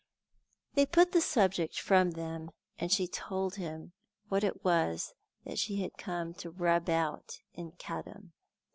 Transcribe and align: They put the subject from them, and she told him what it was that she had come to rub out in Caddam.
They 0.73 0.87
put 0.87 1.11
the 1.11 1.21
subject 1.21 1.79
from 1.79 2.09
them, 2.13 2.49
and 2.79 2.91
she 2.91 3.07
told 3.07 3.57
him 3.57 3.93
what 4.29 4.43
it 4.43 4.63
was 4.65 5.13
that 5.45 5.59
she 5.59 5.83
had 5.83 5.93
come 5.95 6.33
to 6.39 6.49
rub 6.49 6.89
out 6.89 7.37
in 7.53 7.73
Caddam. 7.73 8.33